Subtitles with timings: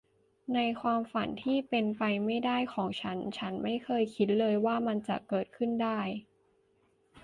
[0.53, 5.99] ในความฝันที่เป็นไปไม่ได้ของฉัน ฉันไม่เคยคิดเลยว่ามันจะเกิดขึ้นได้